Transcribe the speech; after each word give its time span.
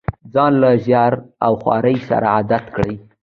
ځان 0.33 0.53
له 0.61 0.71
زیار 0.85 1.13
او 1.45 1.53
خوارۍ 1.61 1.97
سره 2.09 2.27
عادت 2.35 2.65
کړي. 2.75 2.93